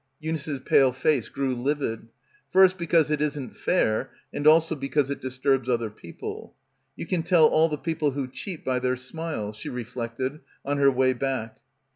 [0.19, 2.07] Eunice's pale face grew livid.
[2.49, 6.55] "First because it isn't fair and also because it disturbs other peo ple."
[6.95, 10.89] You can tell all the people who cheat by their smile, she reflected on her
[10.89, 11.59] way back.